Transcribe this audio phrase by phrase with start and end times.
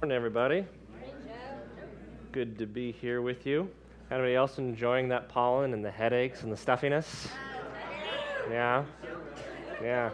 [0.00, 0.64] Morning, everybody.
[2.30, 3.68] Good to be here with you.
[4.12, 7.26] Anybody else enjoying that pollen and the headaches and the stuffiness?
[8.48, 8.84] Yeah.
[9.82, 10.10] Yeah.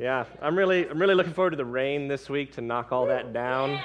[0.00, 0.24] Yeah.
[0.42, 3.32] I'm really I'm really looking forward to the rain this week to knock all that
[3.32, 3.80] down.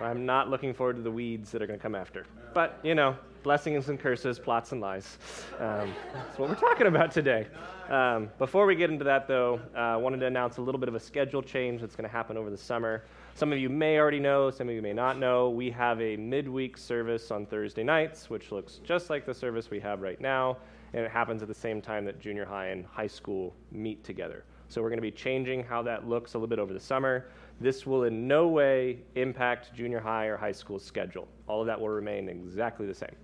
[0.00, 2.24] I'm not looking forward to the weeds that are going to come after.
[2.54, 5.18] But, you know, blessings and curses, plots and lies.
[5.58, 7.46] Um, that's what we're talking about today.
[7.88, 10.88] Um, before we get into that, though, uh, I wanted to announce a little bit
[10.88, 13.04] of a schedule change that's going to happen over the summer.
[13.34, 15.50] Some of you may already know, some of you may not know.
[15.50, 19.80] We have a midweek service on Thursday nights, which looks just like the service we
[19.80, 20.58] have right now,
[20.92, 24.44] and it happens at the same time that junior high and high school meet together.
[24.68, 27.26] So we're going to be changing how that looks a little bit over the summer.
[27.60, 31.26] This will in no way impact junior high or high school schedule.
[31.48, 33.16] All of that will remain exactly the same.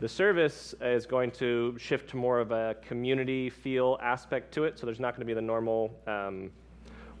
[0.00, 4.78] The service is going to shift to more of a community feel aspect to it,
[4.78, 6.52] so there's not going to be the normal um,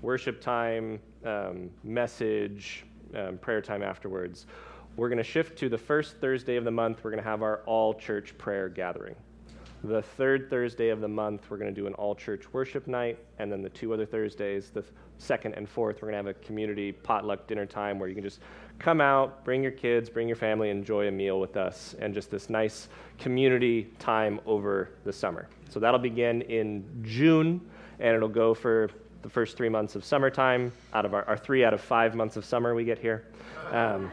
[0.00, 2.84] worship time, um, message,
[3.16, 4.46] um, prayer time afterwards.
[4.96, 7.42] We're going to shift to the first Thursday of the month, we're going to have
[7.42, 9.16] our all church prayer gathering.
[9.84, 13.18] The third Thursday of the month, we're going to do an all church worship night.
[13.38, 14.84] And then the two other Thursdays, the
[15.18, 18.24] second and fourth, we're going to have a community potluck dinner time where you can
[18.24, 18.40] just
[18.78, 22.30] come out, bring your kids, bring your family, enjoy a meal with us, and just
[22.30, 25.48] this nice community time over the summer.
[25.68, 27.60] So that'll begin in June,
[27.98, 28.90] and it'll go for
[29.22, 32.36] the first three months of summertime, out of our, our three out of five months
[32.36, 33.24] of summer we get here.
[33.72, 34.12] Um,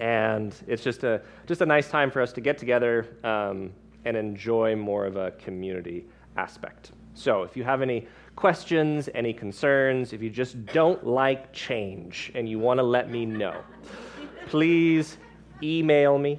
[0.00, 3.06] and it's just a, just a nice time for us to get together.
[3.24, 3.72] Um,
[4.04, 6.92] and enjoy more of a community aspect.
[7.14, 8.06] So, if you have any
[8.38, 13.26] questions, any concerns, if you just don't like change and you want to let me
[13.26, 13.60] know,
[14.46, 15.18] please
[15.60, 16.38] email me,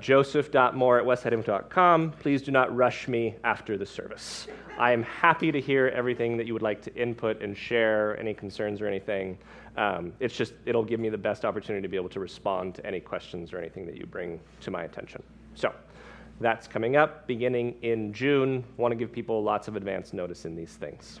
[0.00, 2.10] joseph.moore at westsideinfo.com.
[2.18, 4.48] Please do not rush me after the service.
[4.76, 8.34] I am happy to hear everything that you would like to input and share, any
[8.34, 9.38] concerns or anything.
[9.76, 12.84] Um, it's just, it'll give me the best opportunity to be able to respond to
[12.84, 15.22] any questions or anything that you bring to my attention.
[15.54, 15.72] So,
[16.40, 18.64] that's coming up beginning in June.
[18.76, 21.20] Want to give people lots of advance notice in these things.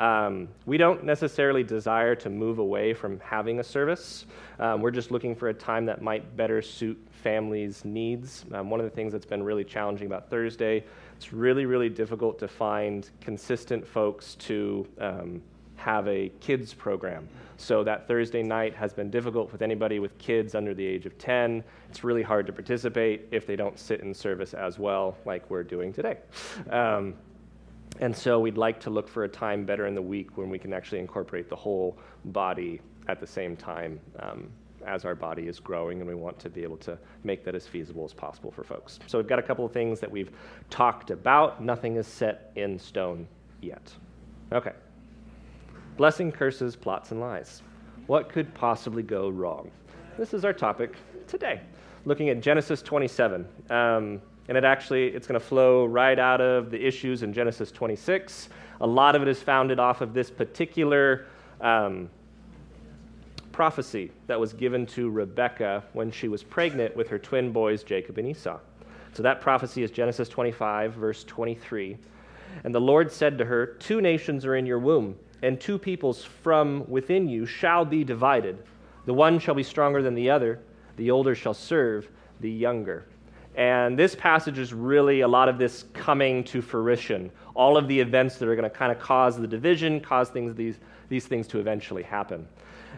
[0.00, 4.24] Um, we don't necessarily desire to move away from having a service.
[4.58, 8.46] Um, we're just looking for a time that might better suit families' needs.
[8.52, 10.84] Um, one of the things that's been really challenging about Thursday,
[11.16, 15.42] it's really, really difficult to find consistent folks to um,
[15.76, 17.28] have a kids program.
[17.58, 21.18] So that Thursday night has been difficult with anybody with kids under the age of
[21.18, 21.62] 10.
[21.90, 25.62] It's really hard to participate if they don't sit in service as well, like we're
[25.62, 26.16] doing today.
[26.70, 27.16] Um,
[28.00, 30.58] and so we'd like to look for a time better in the week when we
[30.58, 34.50] can actually incorporate the whole body at the same time um,
[34.86, 37.66] as our body is growing, and we want to be able to make that as
[37.66, 38.98] feasible as possible for folks.
[39.06, 40.30] So we've got a couple of things that we've
[40.70, 41.62] talked about.
[41.62, 43.28] Nothing is set in stone
[43.60, 43.92] yet.
[44.52, 44.72] Okay.
[45.96, 47.62] Blessing, curses, plots, and lies.
[48.06, 49.70] What could possibly go wrong?
[50.18, 50.94] This is our topic
[51.26, 51.60] today,
[52.06, 53.46] looking at Genesis 27.
[53.68, 57.70] Um, and it actually it's going to flow right out of the issues in Genesis
[57.70, 58.48] 26.
[58.80, 61.26] A lot of it is founded off of this particular
[61.60, 62.08] um,
[63.52, 68.18] prophecy that was given to rebecca when she was pregnant with her twin boys Jacob
[68.18, 68.58] and Esau.
[69.12, 71.96] So that prophecy is Genesis 25, verse 23.
[72.64, 76.24] And the Lord said to her, Two nations are in your womb and two peoples
[76.24, 78.62] from within you shall be divided.
[79.06, 80.60] The one shall be stronger than the other,
[80.96, 82.08] the older shall serve
[82.40, 83.06] the younger.
[83.56, 87.30] And this passage is really a lot of this coming to fruition.
[87.54, 90.54] All of the events that are going to kind of cause the division, cause things,
[90.54, 90.78] these,
[91.08, 92.46] these things to eventually happen.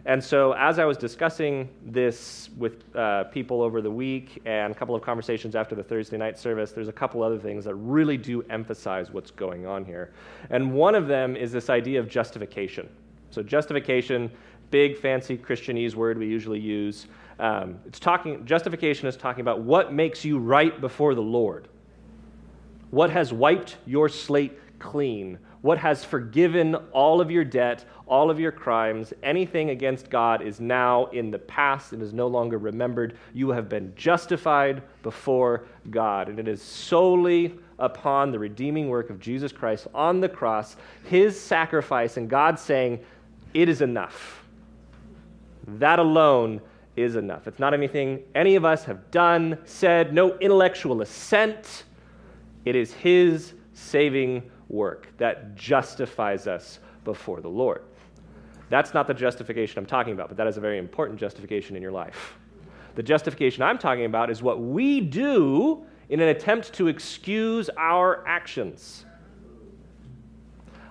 [0.05, 4.75] And so, as I was discussing this with uh, people over the week and a
[4.75, 8.17] couple of conversations after the Thursday night service, there's a couple other things that really
[8.17, 10.13] do emphasize what's going on here.
[10.51, 12.89] And one of them is this idea of justification.
[13.31, 14.31] So, justification,
[14.73, 17.07] big fancy Christianese word we usually use.
[17.39, 21.69] Um, it's talking, justification is talking about what makes you right before the Lord.
[22.91, 25.39] What has wiped your slate clean?
[25.61, 30.61] What has forgiven all of your debt, all of your crimes, anything against God is
[30.61, 33.17] now in the past and is no longer remembered.
[33.33, 36.29] You have been justified before God.
[36.29, 41.39] And it is solely upon the redeeming work of Jesus Christ on the cross, his
[41.41, 43.01] sacrifice, and God saying,
[43.55, 44.42] It is enough.
[45.67, 46.61] That alone
[46.97, 47.47] is enough.
[47.47, 51.85] It's not anything any of us have done, said, no intellectual assent.
[52.65, 57.83] It is his saving work that justifies us before the Lord.
[58.69, 61.83] That's not the justification I'm talking about, but that is a very important justification in
[61.83, 62.35] your life.
[62.95, 68.27] The justification I'm talking about is what we do in an attempt to excuse our
[68.27, 69.07] actions.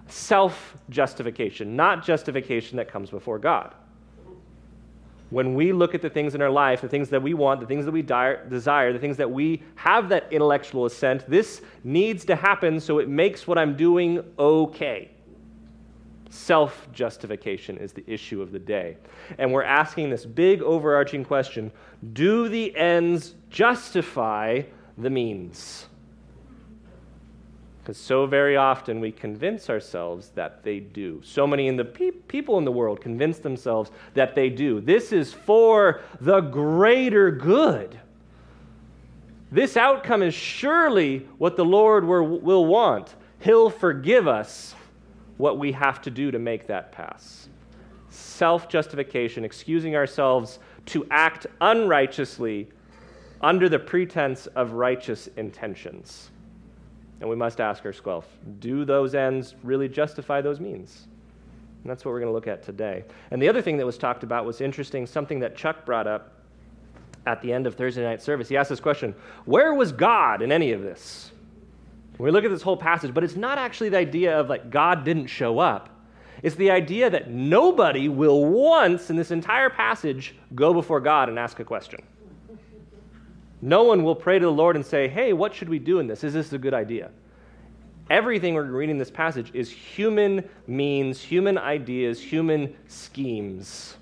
[0.07, 3.73] Self justification, not justification that comes before God.
[5.31, 7.65] When we look at the things in our life, the things that we want, the
[7.65, 12.35] things that we desire, the things that we have that intellectual assent, this needs to
[12.35, 15.09] happen so it makes what I'm doing okay.
[16.29, 18.97] Self justification is the issue of the day.
[19.37, 21.71] And we're asking this big overarching question
[22.13, 24.61] do the ends justify
[24.97, 25.87] the means?
[27.81, 31.19] Because so very often we convince ourselves that they do.
[31.23, 34.81] So many in the pe- people in the world convince themselves that they do.
[34.81, 37.99] This is for the greater good.
[39.51, 43.15] This outcome is surely what the Lord will want.
[43.39, 44.75] He'll forgive us
[45.37, 47.49] what we have to do to make that pass.
[48.09, 52.69] Self justification, excusing ourselves to act unrighteously
[53.41, 56.29] under the pretense of righteous intentions.
[57.21, 58.27] And we must ask ourselves
[58.59, 61.07] do those ends really justify those means?
[61.83, 63.05] And that's what we're going to look at today.
[63.31, 66.33] And the other thing that was talked about was interesting, something that Chuck brought up
[67.25, 68.49] at the end of Thursday night service.
[68.49, 69.15] He asked this question
[69.45, 71.31] Where was God in any of this?
[72.17, 75.03] We look at this whole passage, but it's not actually the idea of like God
[75.03, 75.89] didn't show up.
[76.43, 81.37] It's the idea that nobody will once in this entire passage go before God and
[81.37, 82.01] ask a question.
[83.61, 86.07] No one will pray to the Lord and say, Hey, what should we do in
[86.07, 86.23] this?
[86.23, 87.11] Is this a good idea?
[88.09, 93.95] Everything we're reading in this passage is human means, human ideas, human schemes,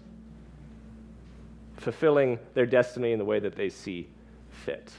[1.77, 4.07] fulfilling their destiny in the way that they see
[4.49, 4.91] fit.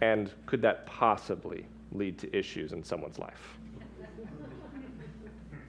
[0.00, 3.58] And could that possibly lead to issues in someone's life?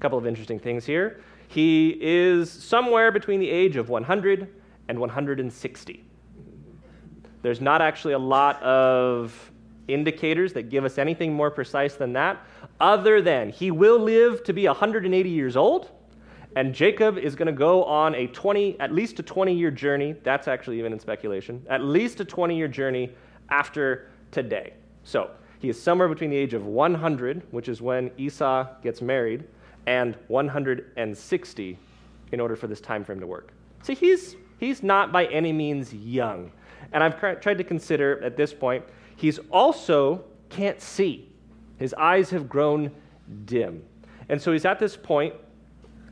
[0.00, 1.20] Couple of interesting things here.
[1.48, 4.48] He is somewhere between the age of 100
[4.88, 6.04] and 160.
[7.42, 9.52] There's not actually a lot of
[9.88, 12.44] indicators that give us anything more precise than that,
[12.80, 15.90] other than he will live to be 180 years old,
[16.56, 20.14] and Jacob is going to go on a 20, at least a 20 year journey.
[20.24, 21.64] That's actually even in speculation.
[21.68, 23.10] At least a 20 year journey
[23.50, 24.72] after today.
[25.04, 25.30] So
[25.60, 29.44] he is somewhere between the age of 100, which is when Esau gets married,
[29.86, 31.78] and 160
[32.32, 33.52] in order for this time frame to work.
[33.82, 36.52] See, he's, he's not by any means young.
[36.92, 38.84] And I've tried to consider at this point,
[39.16, 41.28] he's also can't see.
[41.78, 42.90] His eyes have grown
[43.44, 43.82] dim.
[44.28, 45.34] And so he's at this point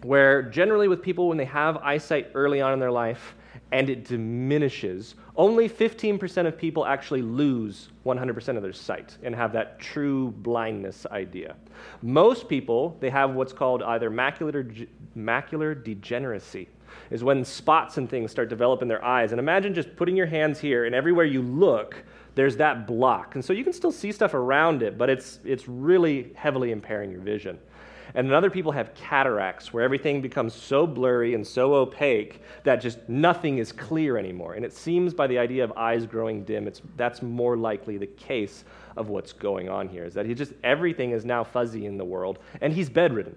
[0.02, 3.34] where, generally, with people, when they have eyesight early on in their life
[3.70, 9.52] and it diminishes, only 15% of people actually lose 100% of their sight and have
[9.52, 11.54] that true blindness idea.
[12.02, 16.68] Most people, they have what's called either macular, macular degeneracy,
[17.10, 19.32] is when spots and things start developing their eyes.
[19.32, 22.02] And imagine just putting your hands here, and everywhere you look,
[22.34, 23.34] there's that block.
[23.34, 27.10] And so you can still see stuff around it, but it's, it's really heavily impairing
[27.10, 27.58] your vision.
[28.14, 32.76] And then other people have cataracts, where everything becomes so blurry and so opaque that
[32.76, 34.54] just nothing is clear anymore.
[34.54, 38.06] And it seems by the idea of eyes growing dim, it's, that's more likely the
[38.06, 38.64] case
[38.96, 42.04] of what's going on here, is that he just, everything is now fuzzy in the
[42.04, 43.36] world, and he's bedridden.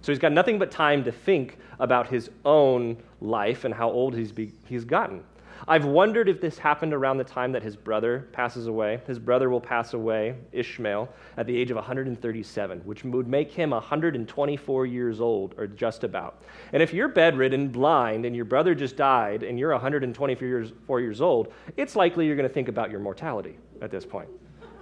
[0.00, 4.14] So he's got nothing but time to think about his own life and how old
[4.14, 5.24] he's, be, he's gotten.
[5.66, 9.00] I've wondered if this happened around the time that his brother passes away.
[9.06, 13.70] His brother will pass away, Ishmael, at the age of 137, which would make him
[13.70, 16.42] 124 years old, or just about.
[16.72, 21.20] And if you're bedridden, blind, and your brother just died, and you're 124 years, years
[21.20, 24.28] old, it's likely you're going to think about your mortality at this point.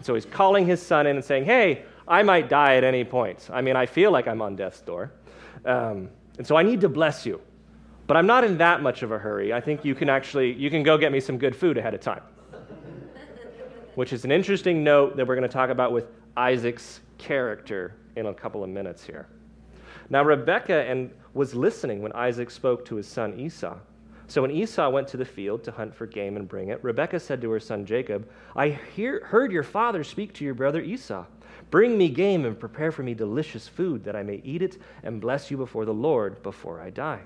[0.00, 3.48] So he's calling his son in and saying, Hey, I might die at any point.
[3.52, 5.12] I mean, I feel like I'm on death's door.
[5.64, 7.40] Um, and so I need to bless you.
[8.12, 9.54] But I'm not in that much of a hurry.
[9.54, 12.00] I think you can actually you can go get me some good food ahead of
[12.00, 12.20] time.
[13.94, 18.26] Which is an interesting note that we're going to talk about with Isaac's character in
[18.26, 19.28] a couple of minutes here.
[20.10, 23.78] Now Rebekah and was listening when Isaac spoke to his son Esau.
[24.26, 27.18] So when Esau went to the field to hunt for game and bring it, Rebekah
[27.18, 31.24] said to her son Jacob, I hear, heard your father speak to your brother Esau.
[31.70, 35.18] Bring me game and prepare for me delicious food, that I may eat it and
[35.18, 37.22] bless you before the Lord before I die.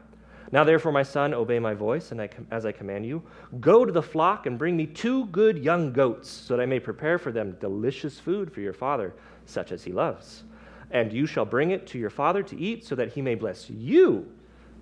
[0.52, 3.22] Now, therefore, my son, obey my voice, and I, as I command you.
[3.60, 6.78] Go to the flock and bring me two good young goats, so that I may
[6.78, 10.44] prepare for them delicious food for your father, such as he loves.
[10.92, 13.68] And you shall bring it to your father to eat, so that he may bless
[13.68, 14.30] you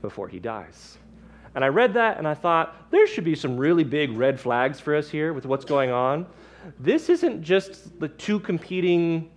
[0.02, 0.98] before he dies.
[1.54, 4.80] And I read that and I thought, there should be some really big red flags
[4.80, 6.26] for us here with what's going on.
[6.80, 9.30] This isn't just the two competing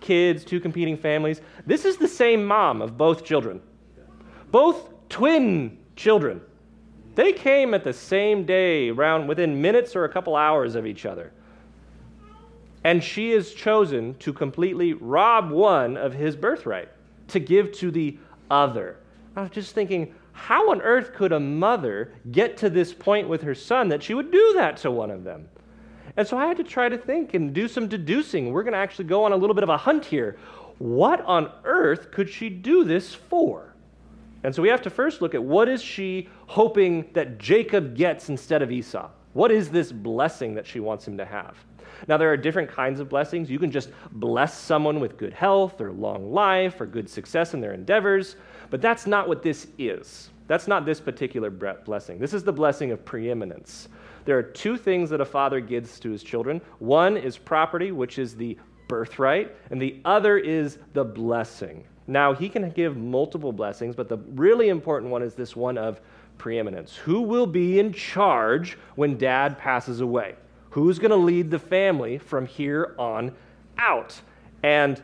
[0.00, 1.40] kids, two competing families.
[1.66, 3.60] This is the same mom of both children,
[4.50, 6.40] both twin children.
[7.14, 11.04] They came at the same day, around within minutes or a couple hours of each
[11.04, 11.32] other.
[12.84, 16.88] And she is chosen to completely rob one of his birthright
[17.28, 18.18] to give to the
[18.50, 18.98] other.
[19.36, 23.42] I was just thinking, how on earth could a mother get to this point with
[23.42, 25.48] her son that she would do that to one of them?
[26.16, 28.52] And so I had to try to think and do some deducing.
[28.52, 30.38] We're going to actually go on a little bit of a hunt here.
[30.78, 33.67] What on earth could she do this for?
[34.44, 38.28] And so we have to first look at what is she hoping that Jacob gets
[38.28, 39.10] instead of Esau?
[39.32, 41.56] What is this blessing that she wants him to have?
[42.06, 43.50] Now, there are different kinds of blessings.
[43.50, 47.60] You can just bless someone with good health or long life or good success in
[47.60, 48.36] their endeavors,
[48.70, 50.30] but that's not what this is.
[50.46, 52.18] That's not this particular blessing.
[52.18, 53.88] This is the blessing of preeminence.
[54.24, 58.18] There are two things that a father gives to his children one is property, which
[58.18, 61.84] is the birthright, and the other is the blessing.
[62.08, 66.00] Now, he can give multiple blessings, but the really important one is this one of
[66.38, 66.96] preeminence.
[66.96, 70.34] Who will be in charge when dad passes away?
[70.70, 73.34] Who's going to lead the family from here on
[73.76, 74.18] out?
[74.62, 75.02] And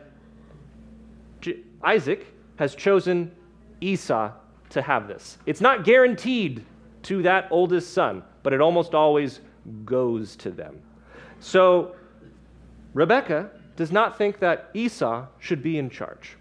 [1.83, 3.31] Isaac has chosen
[3.81, 4.31] Esau
[4.71, 5.37] to have this.
[5.45, 6.65] It's not guaranteed
[7.03, 9.41] to that oldest son, but it almost always
[9.85, 10.79] goes to them.
[11.39, 11.95] So
[12.95, 16.37] Rebecca does not think that Esau should be in charge.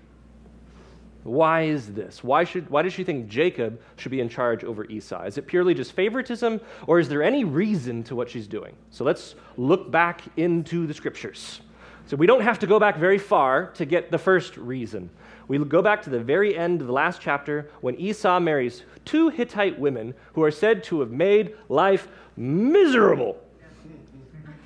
[1.24, 2.22] Why is this?
[2.22, 5.24] Why, should, why does she think Jacob should be in charge over Esau?
[5.24, 8.76] Is it purely just favoritism, or is there any reason to what she's doing?
[8.90, 11.62] So let's look back into the scriptures.
[12.06, 15.08] So we don't have to go back very far to get the first reason.
[15.48, 19.30] We go back to the very end of the last chapter when Esau marries two
[19.30, 23.38] Hittite women who are said to have made life miserable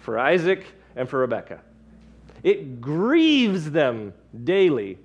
[0.01, 1.61] for Isaac and for Rebekah.
[2.43, 4.13] It grieves them
[4.45, 4.99] daily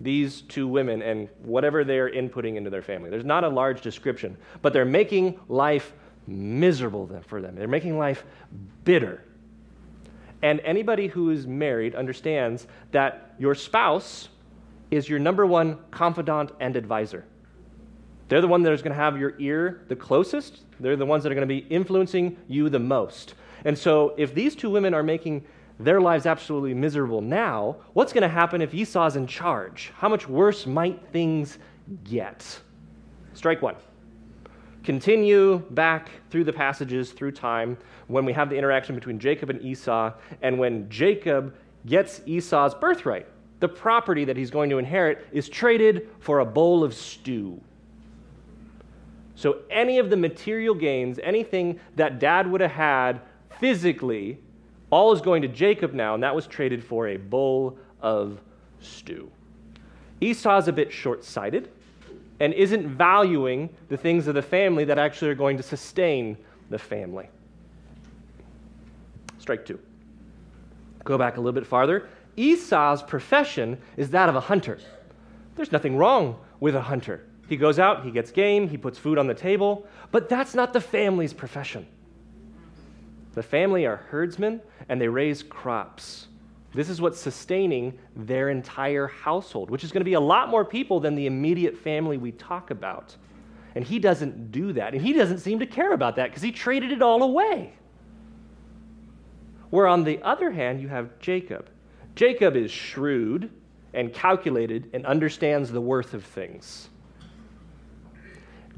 [0.00, 3.10] these two women and whatever they're inputting into their family.
[3.10, 5.92] There's not a large description, but they're making life
[6.26, 7.56] miserable for them.
[7.56, 8.24] They're making life
[8.84, 9.24] bitter.
[10.42, 14.28] And anybody who is married understands that your spouse
[14.90, 17.24] is your number one confidant and advisor.
[18.28, 20.60] They're the one that is going to have your ear the closest.
[20.80, 23.34] They're the ones that are going to be influencing you the most.
[23.64, 25.44] And so if these two women are making
[25.80, 29.92] their lives absolutely miserable now, what's going to happen if Esau's in charge?
[29.96, 31.58] How much worse might things
[32.04, 32.60] get?
[33.34, 33.76] Strike one.
[34.82, 39.62] Continue back through the passages, through time, when we have the interaction between Jacob and
[39.62, 41.54] Esau, and when Jacob
[41.86, 43.26] gets Esau's birthright.
[43.60, 47.60] The property that he's going to inherit is traded for a bowl of stew.
[49.34, 53.20] So, any of the material gains, anything that dad would have had
[53.60, 54.38] physically,
[54.90, 58.40] all is going to Jacob now, and that was traded for a bowl of
[58.80, 59.30] stew.
[60.20, 61.70] Esau's a bit short sighted
[62.40, 66.36] and isn't valuing the things of the family that actually are going to sustain
[66.70, 67.28] the family.
[69.38, 69.78] Strike two.
[71.04, 72.08] Go back a little bit farther.
[72.36, 74.78] Esau's profession is that of a hunter.
[75.56, 77.24] There's nothing wrong with a hunter.
[77.48, 80.72] He goes out, he gets game, he puts food on the table, but that's not
[80.72, 81.86] the family's profession.
[83.34, 86.28] The family are herdsmen and they raise crops.
[86.74, 90.64] This is what's sustaining their entire household, which is going to be a lot more
[90.64, 93.16] people than the immediate family we talk about.
[93.74, 94.92] And he doesn't do that.
[94.92, 97.72] And he doesn't seem to care about that because he traded it all away.
[99.70, 101.68] Where on the other hand, you have Jacob.
[102.14, 103.50] Jacob is shrewd
[103.94, 106.88] and calculated and understands the worth of things.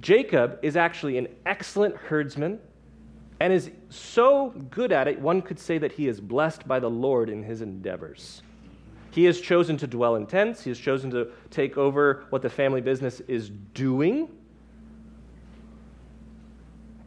[0.01, 2.59] Jacob is actually an excellent herdsman
[3.41, 6.91] and is so good at it, one could say that he is blessed by the
[6.91, 8.43] Lord in his endeavors.
[9.11, 12.51] He has chosen to dwell in tents, he has chosen to take over what the
[12.51, 14.29] family business is doing.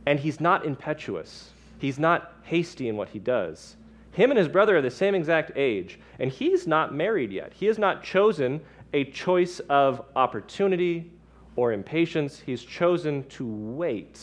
[0.05, 3.77] And he's not impetuous, he's not hasty in what he does.
[4.11, 7.53] Him and his brother are the same exact age, and he's not married yet.
[7.53, 8.59] He has not chosen
[8.93, 11.11] a choice of opportunity
[11.55, 14.19] or impatience, he's chosen to wait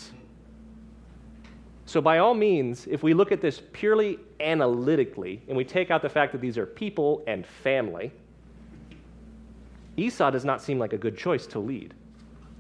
[1.91, 6.03] so, by all means, if we look at this purely analytically and we take out
[6.03, 8.13] the fact that these are people and family,
[9.97, 11.93] Esau does not seem like a good choice to lead.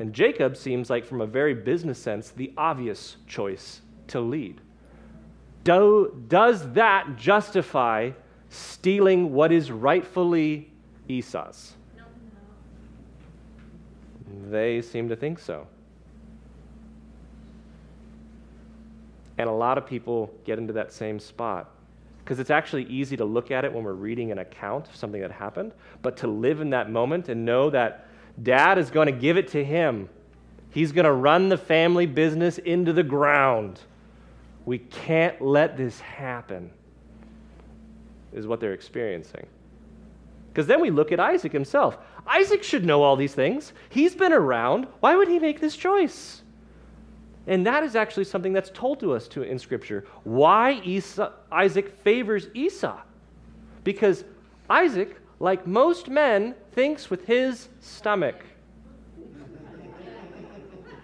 [0.00, 4.60] And Jacob seems like, from a very business sense, the obvious choice to lead.
[5.62, 8.10] Do, does that justify
[8.48, 10.72] stealing what is rightfully
[11.06, 11.74] Esau's?
[11.96, 12.02] No.
[14.50, 15.68] They seem to think so.
[19.40, 21.70] And a lot of people get into that same spot
[22.18, 25.22] because it's actually easy to look at it when we're reading an account of something
[25.22, 28.06] that happened, but to live in that moment and know that
[28.42, 30.10] dad is going to give it to him.
[30.72, 33.80] He's going to run the family business into the ground.
[34.66, 36.70] We can't let this happen,
[38.34, 39.46] is what they're experiencing.
[40.52, 41.96] Because then we look at Isaac himself.
[42.26, 43.72] Isaac should know all these things.
[43.88, 44.86] He's been around.
[45.00, 46.42] Why would he make this choice?
[47.46, 50.04] And that is actually something that's told to us to, in Scripture.
[50.24, 53.00] Why Esau, Isaac favors Esau?
[53.82, 54.24] Because
[54.68, 58.44] Isaac, like most men, thinks with his stomach.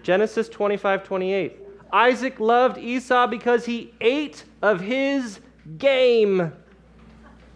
[0.03, 1.57] Genesis 25 28.
[1.91, 5.39] Isaac loved Esau because he ate of his
[5.77, 6.53] game.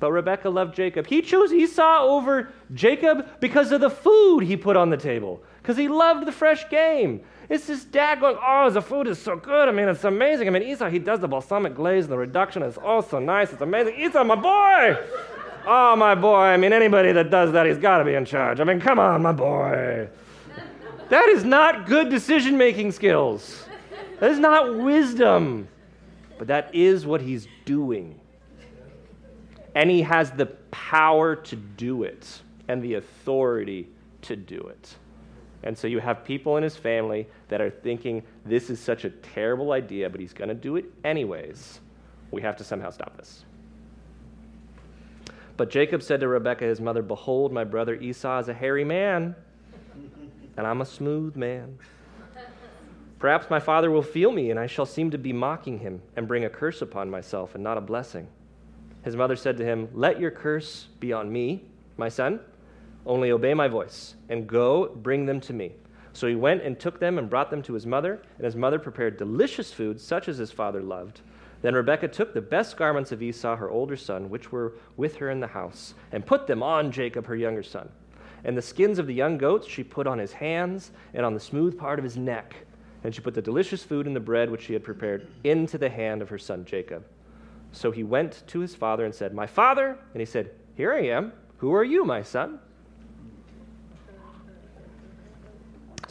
[0.01, 1.05] But Rebekah loved Jacob.
[1.05, 5.77] He chose Esau over Jacob because of the food he put on the table, because
[5.77, 7.21] he loved the fresh game.
[7.51, 9.67] It's this dad going, Oh, the food is so good.
[9.67, 10.47] I mean, it's amazing.
[10.47, 12.63] I mean, Esau, he does the balsamic glaze and the reduction.
[12.63, 13.51] It's all so nice.
[13.51, 13.99] It's amazing.
[13.99, 14.97] Esau, my boy.
[15.67, 16.45] Oh, my boy.
[16.45, 18.61] I mean, anybody that does that, he's got to be in charge.
[18.61, 20.07] I mean, come on, my boy.
[21.09, 23.65] That is not good decision making skills.
[24.21, 25.67] That is not wisdom.
[26.37, 28.17] But that is what he's doing.
[29.75, 33.89] And he has the power to do it and the authority
[34.21, 34.95] to do it.
[35.63, 39.09] And so you have people in his family that are thinking, this is such a
[39.09, 41.79] terrible idea, but he's going to do it anyways.
[42.31, 43.45] We have to somehow stop this.
[45.57, 49.35] But Jacob said to Rebekah, his mother, Behold, my brother Esau is a hairy man,
[50.57, 51.77] and I'm a smooth man.
[53.19, 56.27] Perhaps my father will feel me, and I shall seem to be mocking him and
[56.27, 58.27] bring a curse upon myself and not a blessing.
[59.03, 61.63] His mother said to him, Let your curse be on me,
[61.97, 62.39] my son.
[63.05, 65.73] Only obey my voice, and go bring them to me.
[66.13, 68.79] So he went and took them and brought them to his mother, and his mother
[68.79, 71.21] prepared delicious food, such as his father loved.
[71.61, 75.29] Then Rebekah took the best garments of Esau, her older son, which were with her
[75.29, 77.89] in the house, and put them on Jacob, her younger son.
[78.43, 81.39] And the skins of the young goats she put on his hands and on the
[81.39, 82.55] smooth part of his neck.
[83.03, 85.89] And she put the delicious food and the bread which she had prepared into the
[85.89, 87.05] hand of her son Jacob.
[87.71, 89.97] So he went to his father and said, My father?
[90.13, 91.33] And he said, Here I am.
[91.57, 92.59] Who are you, my son?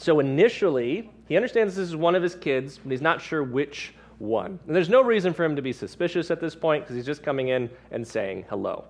[0.01, 3.93] So initially, he understands this is one of his kids, but he's not sure which
[4.17, 4.57] one.
[4.65, 7.21] And there's no reason for him to be suspicious at this point because he's just
[7.21, 8.85] coming in and saying hello.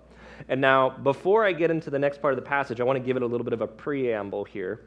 [0.47, 3.03] And now, before I get into the next part of the passage, I want to
[3.03, 4.85] give it a little bit of a preamble here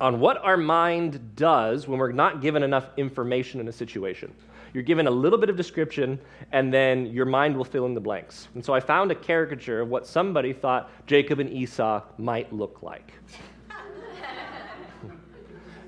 [0.00, 4.32] on what our mind does when we're not given enough information in a situation.
[4.72, 6.18] You're given a little bit of description,
[6.52, 8.48] and then your mind will fill in the blanks.
[8.54, 12.82] And so I found a caricature of what somebody thought Jacob and Esau might look
[12.82, 13.12] like.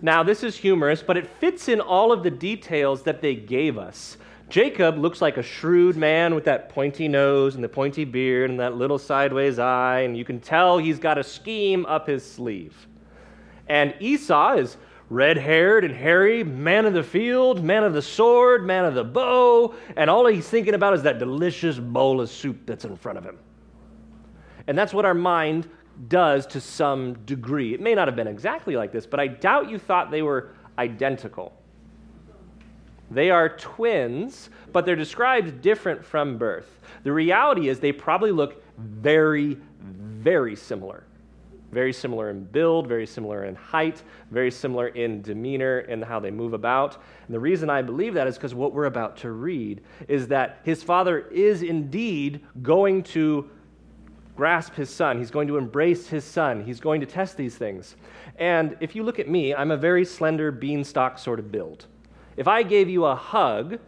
[0.05, 3.79] Now, this is humorous, but it fits in all of the details that they gave
[3.79, 4.19] us.
[4.51, 8.61] Jacob looks like a shrewd man with that pointy nose and the pointy beard and
[8.61, 12.87] that little sideways eye, and you can tell he's got a scheme up his sleeve.
[13.67, 14.77] And Esau is
[15.09, 19.05] red haired and hairy, man of the field, man of the sword, man of the
[19.05, 23.17] bow, and all he's thinking about is that delicious bowl of soup that's in front
[23.17, 23.39] of him.
[24.67, 25.67] And that's what our mind
[26.09, 27.75] does to some degree.
[27.75, 30.51] It may not have been exactly like this, but I doubt you thought they were
[30.79, 31.53] identical.
[33.11, 36.81] They are twins, but they're described different from birth.
[37.05, 41.05] The reality is they probably look very, very similar.
[41.71, 46.31] Very similar in build, very similar in height, very similar in demeanor and how they
[46.31, 47.03] move about.
[47.27, 50.61] And the reason I believe that is because what we're about to read is that
[50.63, 53.51] his father is indeed going to
[54.37, 55.19] grasp his son.
[55.19, 56.65] He's going to embrace his son.
[56.65, 57.97] He's going to test these things.
[58.39, 61.87] And if you look at me, I'm a very slender beanstalk sort of build.
[62.37, 63.79] If I gave you a hug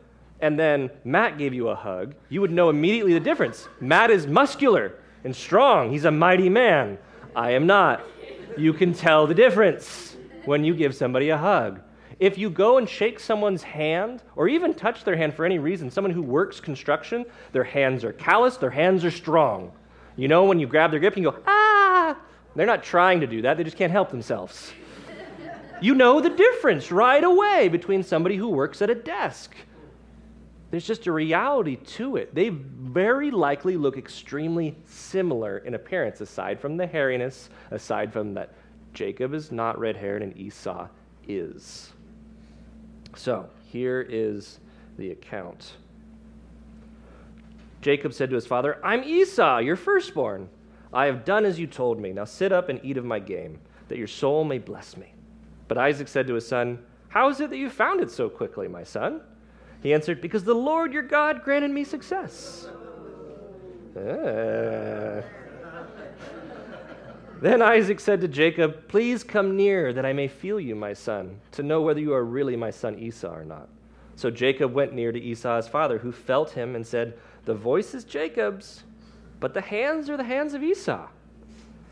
[0.40, 3.68] and then Matt gave you a hug, you would know immediately the difference.
[3.80, 6.98] Matt is muscular and strong, he's a mighty man.
[7.34, 8.04] I am not.
[8.56, 11.80] You can tell the difference when you give somebody a hug.
[12.18, 15.90] If you go and shake someone's hand or even touch their hand for any reason,
[15.90, 19.72] someone who works construction, their hands are calloused, their hands are strong.
[20.16, 22.18] You know, when you grab their grip, and you go, ah!
[22.54, 24.72] They're not trying to do that, they just can't help themselves.
[25.80, 29.54] you know the difference right away between somebody who works at a desk.
[30.70, 32.34] There's just a reality to it.
[32.34, 38.52] They very likely look extremely similar in appearance, aside from the hairiness, aside from that
[38.94, 40.88] Jacob is not red haired and Esau
[41.28, 41.92] is.
[43.14, 44.58] So, here is
[44.98, 45.72] the account.
[47.80, 50.48] Jacob said to his father, I'm Esau, your firstborn.
[50.92, 52.12] I have done as you told me.
[52.12, 53.58] Now sit up and eat of my game,
[53.88, 55.12] that your soul may bless me.
[55.68, 58.68] But Isaac said to his son, How is it that you found it so quickly,
[58.68, 59.20] my son?
[59.82, 62.68] He answered, Because the Lord your God granted me success.
[63.96, 65.22] Uh.
[67.40, 71.38] Then Isaac said to Jacob, Please come near that I may feel you, my son,
[71.52, 73.68] to know whether you are really my son Esau or not.
[74.14, 77.94] So Jacob went near to Esau his father, who felt him and said, The voice
[77.94, 78.82] is Jacob's,
[79.38, 81.06] but the hands are the hands of Esau.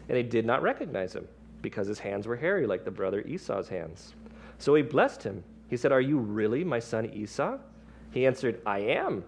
[0.09, 1.27] And he did not recognize him,
[1.63, 4.15] because his hands were hairy like the brother Esau's hands.
[4.59, 5.45] So he blessed him.
[5.71, 7.59] He said, Are you really my son Esau?
[8.11, 9.25] He answered, I am.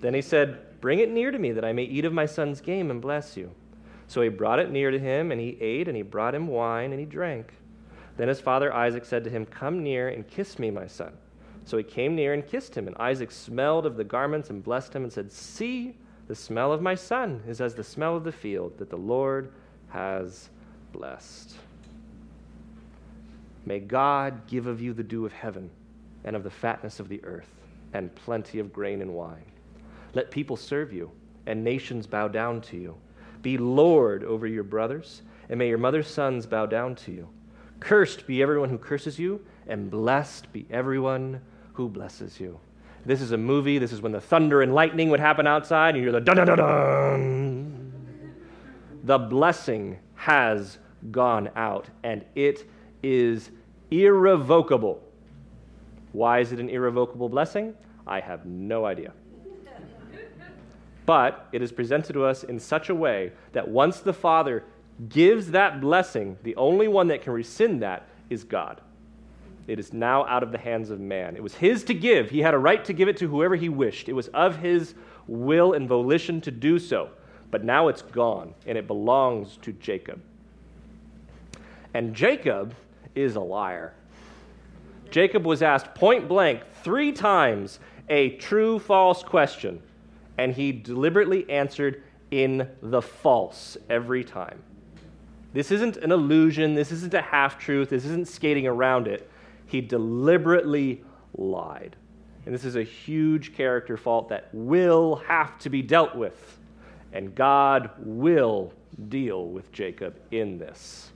[0.00, 2.60] Then he said, Bring it near to me that I may eat of my son's
[2.60, 3.50] game and bless you.
[4.06, 6.90] So he brought it near to him, and he ate, and he brought him wine,
[6.90, 7.54] and he drank.
[8.18, 11.14] Then his father Isaac said to him, Come near and kiss me, my son.
[11.66, 14.94] So he came near and kissed him, and Isaac smelled of the garments and blessed
[14.94, 15.96] him and said, See,
[16.28, 19.50] the smell of my son is as the smell of the field that the Lord
[19.88, 20.50] has
[20.92, 21.54] blessed.
[23.66, 25.70] May God give of you the dew of heaven
[26.24, 27.50] and of the fatness of the earth
[27.94, 29.44] and plenty of grain and wine.
[30.12, 31.10] Let people serve you
[31.46, 32.96] and nations bow down to you.
[33.42, 37.28] Be Lord over your brothers, and may your mother's sons bow down to you.
[37.80, 41.40] Cursed be everyone who curses you, and blessed be everyone
[41.74, 42.58] who blesses you.
[43.04, 43.78] This is a movie.
[43.78, 46.36] This is when the thunder and lightning would happen outside, and you hear the dun
[46.36, 47.92] dun dun dun.
[49.04, 50.78] The blessing has
[51.10, 52.66] gone out, and it
[53.02, 53.50] is
[53.90, 55.02] irrevocable.
[56.12, 57.74] Why is it an irrevocable blessing?
[58.06, 59.12] I have no idea.
[61.06, 64.64] But it is presented to us in such a way that once the Father
[65.08, 68.80] gives that blessing, the only one that can rescind that is God.
[69.66, 71.36] It is now out of the hands of man.
[71.36, 72.30] It was his to give.
[72.30, 74.08] He had a right to give it to whoever he wished.
[74.08, 74.94] It was of his
[75.26, 77.10] will and volition to do so.
[77.50, 80.20] But now it's gone, and it belongs to Jacob.
[81.94, 82.74] And Jacob
[83.14, 83.94] is a liar.
[85.10, 89.80] Jacob was asked point blank three times a true false question
[90.38, 94.62] and he deliberately answered in the false every time.
[95.52, 99.30] This isn't an illusion, this isn't a half truth, this isn't skating around it.
[99.66, 101.02] He deliberately
[101.36, 101.96] lied.
[102.46, 106.58] And this is a huge character fault that will have to be dealt with.
[107.12, 108.72] And God will
[109.08, 111.10] deal with Jacob in this.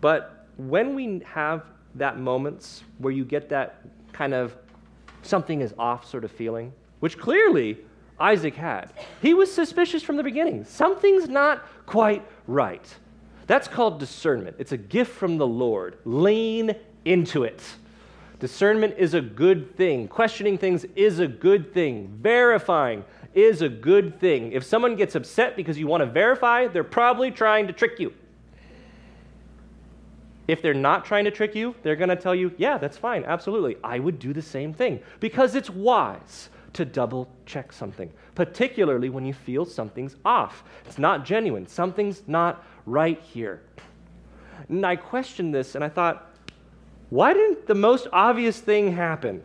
[0.00, 1.64] But when we have
[1.96, 4.56] that moments where you get that kind of
[5.22, 7.78] something is off sort of feeling, which clearly
[8.18, 8.92] Isaac had.
[9.20, 10.64] He was suspicious from the beginning.
[10.64, 12.86] Something's not quite right.
[13.46, 14.56] That's called discernment.
[14.58, 15.98] It's a gift from the Lord.
[16.04, 17.62] Lean into it.
[18.40, 20.08] Discernment is a good thing.
[20.08, 22.18] Questioning things is a good thing.
[22.20, 23.04] Verifying
[23.34, 24.52] is a good thing.
[24.52, 28.12] If someone gets upset because you want to verify, they're probably trying to trick you.
[30.48, 33.24] If they're not trying to trick you, they're going to tell you, yeah, that's fine,
[33.24, 33.76] absolutely.
[33.82, 39.24] I would do the same thing because it's wise to double check something, particularly when
[39.24, 40.62] you feel something's off.
[40.84, 43.62] It's not genuine, something's not right here.
[44.68, 46.34] And I questioned this and I thought,
[47.08, 49.42] why didn't the most obvious thing happen?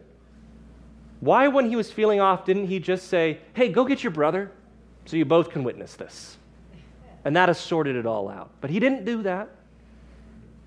[1.22, 4.52] Why, when he was feeling off, didn't he just say, hey, go get your brother
[5.06, 6.38] so you both can witness this?
[7.24, 8.50] And that has sorted it all out.
[8.60, 9.50] But he didn't do that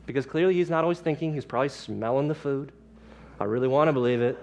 [0.07, 2.73] because clearly he's not always thinking, he's probably smelling the food.
[3.39, 4.39] I really want to believe it.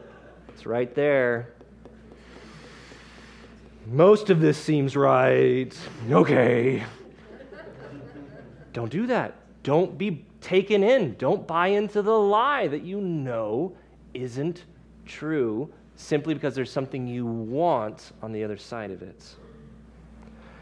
[0.50, 1.54] It's right there.
[3.88, 5.76] Most of this seems right.
[6.10, 6.84] Okay.
[8.74, 9.36] Don't do that.
[9.64, 11.16] Don't be taken in.
[11.16, 13.76] Don't buy into the lie that you know
[14.14, 14.66] isn't
[15.06, 19.24] true simply because there's something you want on the other side of it.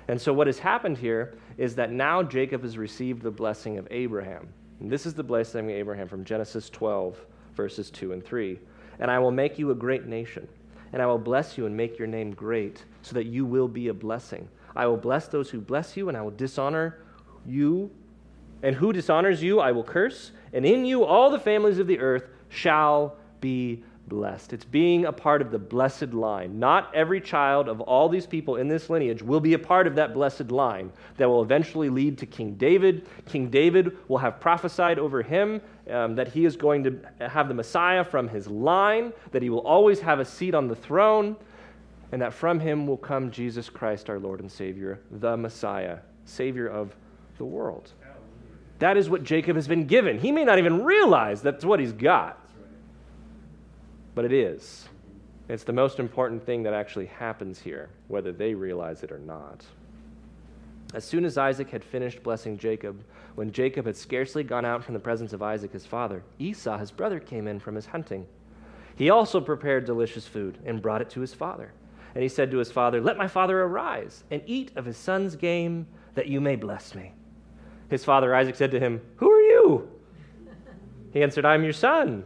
[0.08, 3.88] And so, what has happened here is that now Jacob has received the blessing of
[3.92, 4.50] Abraham.
[4.80, 7.18] And this is the blessing of Abraham from Genesis 12,
[7.56, 8.60] verses 2 and 3.
[9.00, 10.48] And I will make you a great nation,
[10.92, 13.88] and I will bless you and make your name great, so that you will be
[13.88, 14.48] a blessing.
[14.76, 17.00] I will bless those who bless you, and I will dishonor
[17.46, 17.92] you.
[18.62, 20.32] And who dishonors you, I will curse.
[20.52, 24.52] And in you, all the families of the earth shall be blessed.
[24.52, 26.60] It's being a part of the blessed line.
[26.60, 29.96] Not every child of all these people in this lineage will be a part of
[29.96, 33.08] that blessed line that will eventually lead to King David.
[33.28, 37.54] King David will have prophesied over him um, that he is going to have the
[37.54, 41.36] Messiah from his line, that he will always have a seat on the throne,
[42.12, 46.68] and that from him will come Jesus Christ, our Lord and Savior, the Messiah, Savior
[46.68, 46.96] of
[47.38, 47.94] the world.
[48.80, 50.18] That is what Jacob has been given.
[50.18, 52.49] He may not even realize that's what he's got
[54.20, 54.90] but it is.
[55.48, 59.64] It's the most important thing that actually happens here, whether they realize it or not.
[60.94, 63.02] As soon as Isaac had finished blessing Jacob,
[63.36, 66.92] when Jacob had scarcely gone out from the presence of Isaac his father, Esau his
[66.92, 68.28] brother came in from his hunting.
[68.98, 71.72] He also prepared delicious food and brought it to his father.
[72.14, 75.38] And he said to his father, Let my father arise and eat of his son's
[75.38, 77.14] game, that you may bless me.
[77.90, 79.90] His father Isaac said to him, Who are you?
[81.14, 82.26] He answered, I am your son,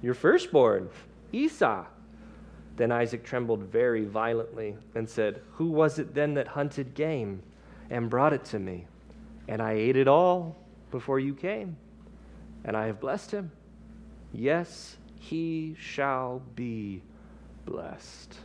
[0.00, 0.90] your firstborn,
[1.34, 1.84] Esau.
[2.76, 7.42] Then Isaac trembled very violently and said, Who was it then that hunted game?
[7.90, 8.86] and brought it to me.
[9.48, 10.56] And I ate it all
[10.90, 11.76] before you came,
[12.64, 13.50] and I have blessed him.
[14.32, 17.02] Yes, he shall be
[17.66, 18.36] blessed.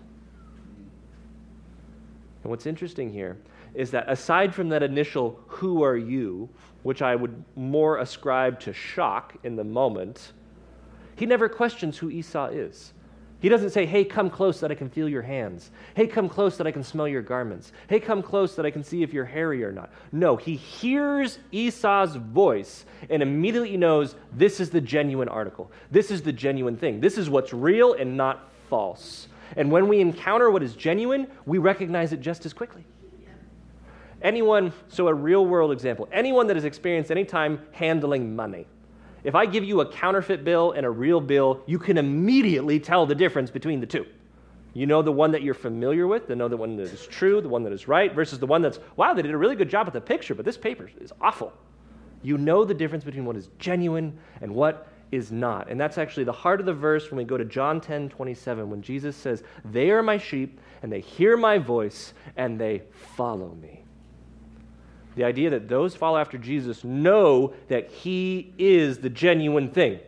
[2.43, 3.37] And what's interesting here
[3.73, 6.49] is that aside from that initial, who are you,
[6.83, 10.33] which I would more ascribe to shock in the moment,
[11.19, 12.93] he never questions who Esau is.
[13.41, 15.69] He doesn't say, Hey, come close that I can feel your hands.
[15.93, 17.73] Hey, come close that I can smell your garments.
[17.87, 19.91] Hey, come close that I can see if you're hairy or not.
[20.13, 25.69] No, he hears Esau's voice and immediately knows this is the genuine article.
[25.91, 27.01] This is the genuine thing.
[27.01, 29.27] This is what's real and not false.
[29.57, 32.85] And when we encounter what is genuine, we recognize it just as quickly.
[34.21, 38.67] Anyone, so a real world example, anyone that has experienced any time handling money
[39.23, 43.05] if I give you a counterfeit bill and a real bill, you can immediately tell
[43.05, 44.05] the difference between the two.
[44.73, 47.41] You know the one that you're familiar with, the know the one that is true,
[47.41, 49.69] the one that is right, versus the one that's, wow, they did a really good
[49.69, 51.53] job with the picture, but this paper is awful.
[52.21, 55.69] You know the difference between what is genuine and what is not.
[55.69, 58.69] And that's actually the heart of the verse when we go to John 10 27,
[58.69, 62.83] when Jesus says, They are my sheep, and they hear my voice, and they
[63.15, 63.83] follow me.
[65.15, 69.99] The idea that those follow after Jesus know that he is the genuine thing.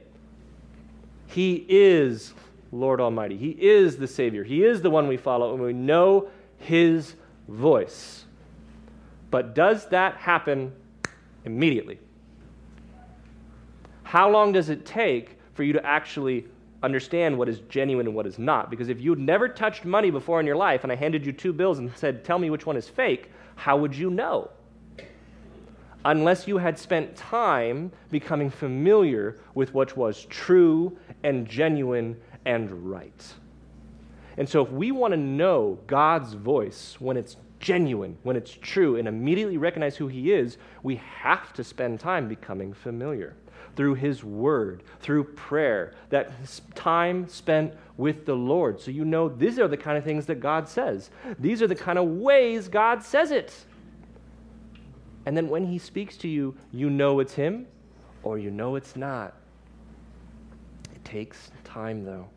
[1.28, 2.34] He is
[2.72, 3.38] Lord Almighty.
[3.38, 4.44] He is the Savior.
[4.44, 7.16] He is the one we follow, and we know his
[7.48, 8.26] voice.
[9.30, 10.74] But does that happen
[11.46, 12.00] immediately?
[14.04, 16.46] How long does it take for you to actually
[16.84, 18.70] understand what is genuine and what is not?
[18.70, 21.54] Because if you'd never touched money before in your life and I handed you two
[21.54, 24.50] bills and said, Tell me which one is fake, how would you know?
[26.06, 33.34] Unless you had spent time becoming familiar with what was true and genuine and right.
[34.38, 38.96] And so, if we want to know God's voice when it's genuine, when it's true,
[38.96, 43.36] and immediately recognize who He is, we have to spend time becoming familiar
[43.76, 46.32] through His Word, through prayer, that
[46.76, 48.80] time spent with the Lord.
[48.80, 51.10] So, you know, these are the kind of things that God says,
[51.40, 53.54] these are the kind of ways God says it.
[55.26, 57.68] And then when he speaks to you, you know it's him
[58.24, 59.34] or you know it's not.
[60.94, 62.28] It takes time, though.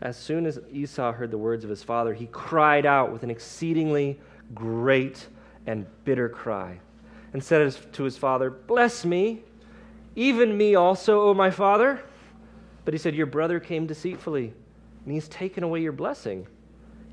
[0.00, 3.30] As soon as Esau heard the words of his father, he cried out with an
[3.30, 4.18] exceedingly
[4.54, 5.28] great
[5.66, 6.80] and bitter cry
[7.32, 9.42] and said to his father, Bless me,
[10.16, 12.02] even me also, O my father.
[12.84, 14.52] But he said, Your brother came deceitfully,
[15.04, 16.46] and he's taken away your blessing.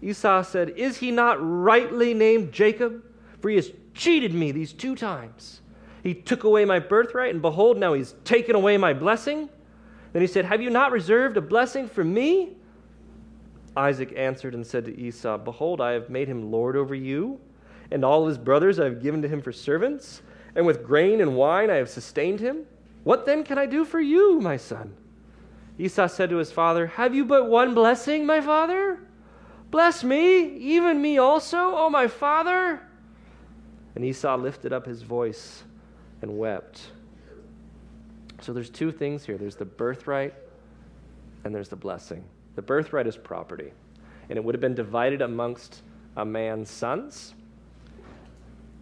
[0.01, 3.03] Esau said, Is he not rightly named Jacob?
[3.41, 5.61] For he has cheated me these two times.
[6.03, 9.49] He took away my birthright, and behold, now he's taken away my blessing.
[10.13, 12.55] Then he said, Have you not reserved a blessing for me?
[13.75, 17.39] Isaac answered and said to Esau, Behold, I have made him lord over you,
[17.91, 20.21] and all his brothers I have given to him for servants,
[20.55, 22.65] and with grain and wine I have sustained him.
[23.03, 24.95] What then can I do for you, my son?
[25.77, 28.99] Esau said to his father, Have you but one blessing, my father?
[29.71, 32.81] Bless me, even me also, O my father.
[33.95, 35.63] And Esau lifted up his voice
[36.21, 36.91] and wept.
[38.41, 40.33] So there's two things here there's the birthright
[41.43, 42.23] and there's the blessing.
[42.55, 43.71] The birthright is property,
[44.29, 45.83] and it would have been divided amongst
[46.17, 47.35] a man's sons.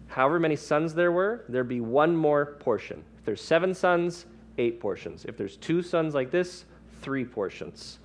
[0.08, 3.04] However many sons there were, there'd be one more portion.
[3.18, 5.24] If there's seven sons, eight portions.
[5.26, 6.64] If there's two sons like this,
[7.02, 7.98] three portions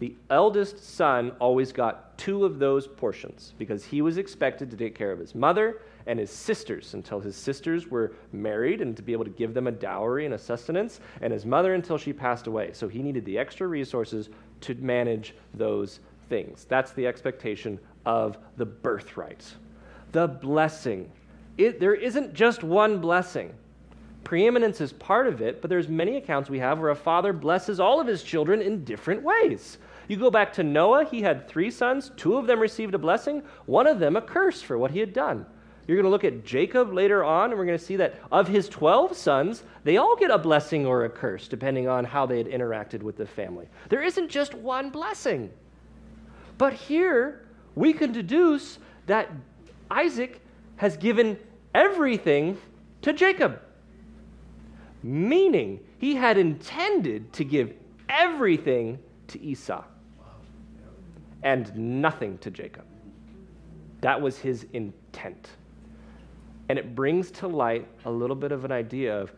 [0.00, 4.94] the eldest son always got two of those portions because he was expected to take
[4.94, 9.12] care of his mother and his sisters until his sisters were married and to be
[9.12, 12.46] able to give them a dowry and a sustenance, and his mother until she passed
[12.46, 12.70] away.
[12.72, 14.30] So he needed the extra resources
[14.62, 16.64] to manage those things.
[16.66, 19.44] That's the expectation of the birthright.
[20.12, 21.12] The blessing.
[21.58, 23.52] It, there isn't just one blessing.
[24.24, 27.80] Preeminence is part of it, but there's many accounts we have where a father blesses
[27.80, 29.78] all of his children in different ways.
[30.10, 32.10] You go back to Noah, he had three sons.
[32.16, 35.12] Two of them received a blessing, one of them a curse for what he had
[35.12, 35.46] done.
[35.86, 38.48] You're going to look at Jacob later on, and we're going to see that of
[38.48, 42.38] his 12 sons, they all get a blessing or a curse, depending on how they
[42.38, 43.68] had interacted with the family.
[43.88, 45.48] There isn't just one blessing.
[46.58, 47.46] But here,
[47.76, 49.30] we can deduce that
[49.92, 50.40] Isaac
[50.74, 51.38] has given
[51.72, 52.58] everything
[53.02, 53.60] to Jacob.
[55.04, 57.74] Meaning, he had intended to give
[58.08, 59.84] everything to Esau
[61.42, 62.84] and nothing to Jacob.
[64.00, 65.50] That was his intent.
[66.68, 69.32] And it brings to light a little bit of an idea of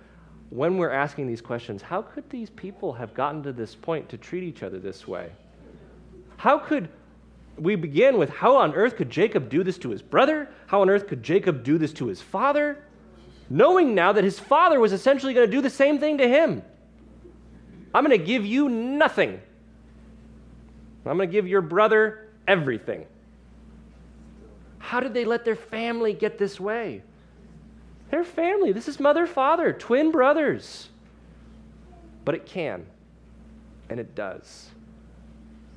[0.50, 4.18] when we're asking these questions how could these people have gotten to this point to
[4.18, 5.30] treat each other this way?
[6.36, 6.88] How could
[7.56, 10.48] we begin with how on earth could Jacob do this to his brother?
[10.66, 12.84] How on earth could Jacob do this to his father?
[13.48, 16.62] Knowing now that his father was essentially going to do the same thing to him.
[17.94, 19.40] I'm going to give you nothing.
[21.10, 23.06] I'm going to give your brother everything.
[24.78, 27.02] How did they let their family get this way?
[28.10, 28.72] Their family.
[28.72, 30.88] This is mother, father, twin brothers.
[32.24, 32.86] But it can,
[33.88, 34.70] and it does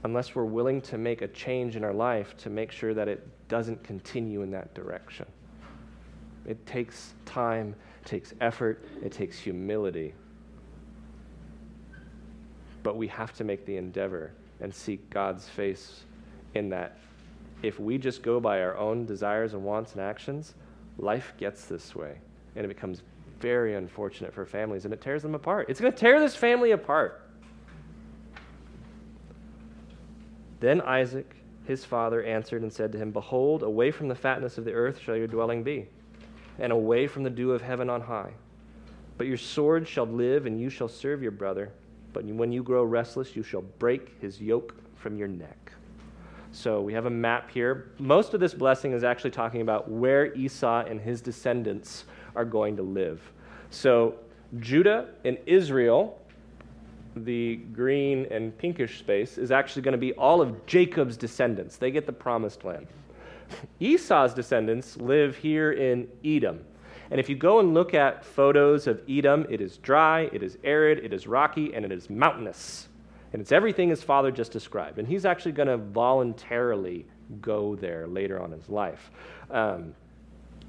[0.06, 3.28] unless we're willing to make a change in our life to make sure that it
[3.48, 5.26] doesn't continue in that direction.
[6.46, 10.14] It takes time, it takes effort, it takes humility.
[12.84, 16.04] But we have to make the endeavor and seek God's face
[16.54, 16.98] in that.
[17.62, 20.56] If we just go by our own desires and wants and actions,
[20.98, 22.18] life gets this way.
[22.56, 23.02] And it becomes
[23.40, 25.70] very unfortunate for families and it tears them apart.
[25.70, 27.22] It's going to tear this family apart.
[30.60, 34.66] Then Isaac, his father, answered and said to him, Behold, away from the fatness of
[34.66, 35.88] the earth shall your dwelling be,
[36.60, 38.32] and away from the dew of heaven on high.
[39.18, 41.72] But your sword shall live, and you shall serve your brother.
[42.16, 45.74] But when you grow restless, you shall break his yoke from your neck.
[46.54, 47.92] So we have a map here.
[48.00, 52.78] Most of this blessing is actually talking about where Esau and his descendants are going
[52.78, 53.22] to live.
[53.70, 54.16] So
[54.62, 56.18] Judah and Israel
[57.18, 61.78] the green and pinkish space is actually going to be all of Jacob's descendants.
[61.78, 62.88] They get the promised land.
[63.80, 66.66] Esau's descendants live here in Edom.
[67.12, 70.58] And if you go and look at photos of Edom, it is dry, it is
[70.64, 72.88] arid, it is rocky, and it is mountainous.
[73.34, 74.98] And it's everything his father just described.
[74.98, 77.06] And he's actually going to voluntarily
[77.42, 79.12] go there later on in his life.
[79.52, 79.94] Um,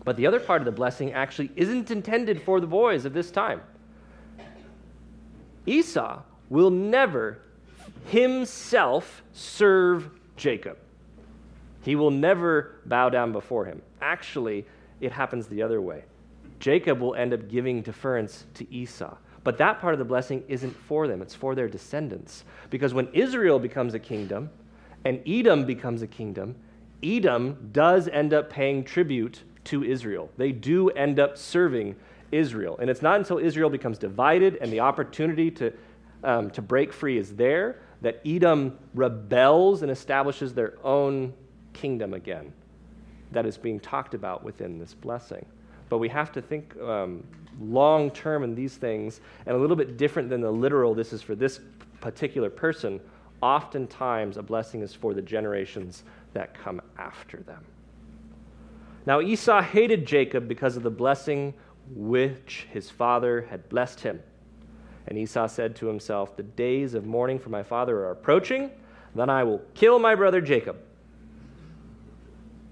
[0.05, 3.31] but the other part of the blessing actually isn't intended for the boys of this
[3.31, 3.61] time.
[5.65, 7.41] Esau will never
[8.07, 10.79] himself serve Jacob.
[11.83, 13.83] He will never bow down before him.
[14.01, 14.65] Actually,
[15.01, 16.05] it happens the other way.
[16.59, 19.17] Jacob will end up giving deference to Esau.
[19.45, 22.45] But that part of the blessing isn't for them, it's for their descendants.
[22.71, 24.51] Because when Israel becomes a kingdom
[25.05, 26.57] and Edom becomes a kingdom,
[27.03, 30.31] Edom does end up paying tribute to Israel.
[30.37, 31.95] They do end up serving
[32.33, 32.77] Israel.
[32.81, 35.73] And it's not until Israel becomes divided and the opportunity to
[36.25, 41.33] um, to break free is there, that Edom rebels and establishes their own
[41.73, 42.53] kingdom again.
[43.33, 45.47] That is being talked about within this blessing.
[45.89, 47.25] But we have to think um,
[47.61, 51.23] long term in these things, and a little bit different than the literal, this is
[51.23, 51.61] for this
[52.01, 53.01] particular person.
[53.43, 57.65] Oftentimes, a blessing is for the generations that come after them.
[59.07, 61.55] Now, Esau hated Jacob because of the blessing
[61.95, 64.21] which his father had blessed him.
[65.07, 68.71] And Esau said to himself, The days of mourning for my father are approaching,
[69.15, 70.77] then I will kill my brother Jacob.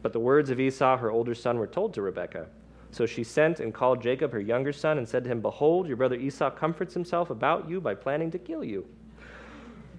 [0.02, 2.48] But the words of Esau, her older son, were told to Rebekah.
[2.94, 5.96] So she sent and called Jacob, her younger son, and said to him, Behold, your
[5.96, 8.86] brother Esau comforts himself about you by planning to kill you.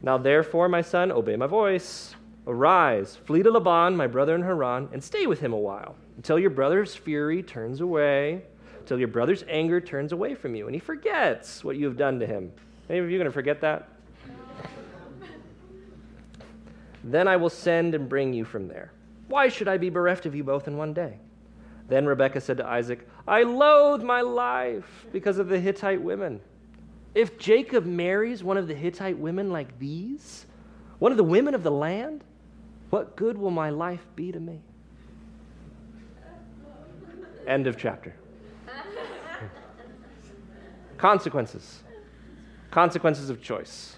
[0.02, 2.16] Now therefore, my son, obey my voice.
[2.48, 6.40] Arise, flee to Laban, my brother in Haran, and stay with him a while, until
[6.40, 8.44] your brother's fury turns away
[8.86, 12.18] till your brother's anger turns away from you and he forgets what you have done
[12.20, 12.50] to him.
[12.90, 13.90] Any of you going to forget that?
[17.04, 18.92] then I will send and bring you from there.
[19.28, 21.20] Why should I be bereft of you both in one day?
[21.88, 26.42] Then Rebekah said to Isaac, I loathe my life because of the Hittite women.
[27.14, 30.46] If Jacob marries one of the Hittite women like these,
[31.00, 32.24] one of the women of the land,
[32.90, 34.62] what good will my life be to me?
[37.48, 38.16] End of chapter.
[40.98, 41.84] Consequences.
[42.72, 43.98] Consequences of choice.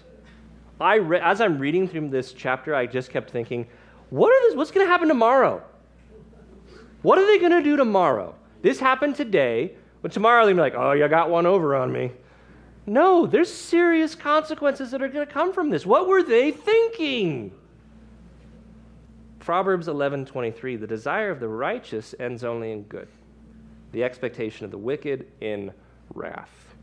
[0.80, 3.66] I re- as I'm reading through this chapter, I just kept thinking,
[4.10, 5.62] what are this, what's going to happen tomorrow?
[7.02, 8.34] What are they going to do tomorrow?
[8.62, 9.72] This happened today,
[10.02, 12.12] but tomorrow they're like, oh, you got one over on me.
[12.86, 15.84] No, there's serious consequences that are going to come from this.
[15.84, 17.52] What were they thinking?
[19.40, 23.08] Proverbs 11:23 The desire of the righteous ends only in good.
[23.92, 25.72] The expectation of the wicked in
[26.14, 26.74] wrath.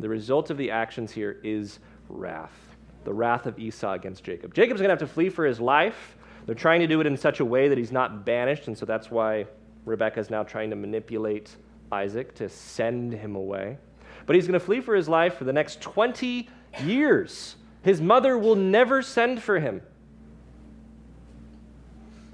[0.00, 1.78] The result of the actions here is
[2.08, 4.54] wrath, the wrath of Esau against Jacob.
[4.54, 6.16] Jacob's going to have to flee for his life
[6.46, 8.84] They're trying to do it in such a way that he's not banished, and so
[8.84, 9.46] that's why
[9.84, 11.54] Rebekah is now trying to manipulate
[11.90, 13.78] Isaac to send him away.
[14.26, 16.48] But he's going to flee for his life for the next 20
[16.84, 17.56] years.
[17.82, 19.82] His mother will never send for him.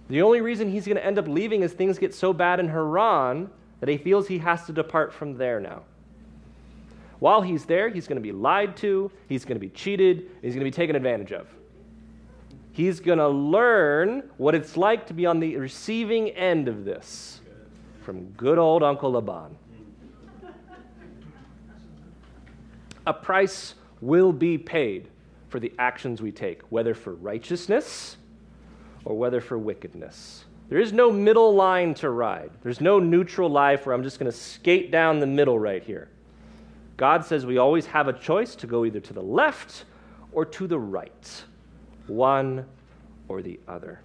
[0.09, 2.69] The only reason he's going to end up leaving is things get so bad in
[2.69, 3.51] Haran
[3.81, 5.83] that he feels he has to depart from there now.
[7.19, 10.55] While he's there, he's going to be lied to, he's going to be cheated, he's
[10.55, 11.49] going to be taken advantage of.
[12.79, 17.41] He's going to learn what it's like to be on the receiving end of this
[18.05, 19.59] from good old Uncle Laban.
[23.05, 25.09] A price will be paid
[25.49, 28.17] for the actions we take, whether for righteousness
[29.05, 30.45] or whether for wickedness.
[30.69, 32.53] There is no middle line to ride.
[32.63, 36.11] There's no neutral life where I'm just going to skate down the middle right here.
[36.97, 39.85] God says we always have a choice to go either to the left
[40.31, 41.43] or to the right,
[42.09, 42.67] one
[43.29, 44.01] or the other.